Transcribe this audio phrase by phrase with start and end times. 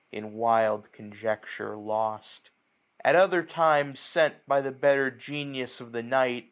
[0.11, 2.49] In wild conjecture lost.
[3.05, 6.39] At pther times, Sent by the better Genius of the night.